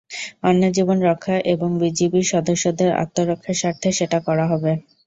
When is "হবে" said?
4.51-4.71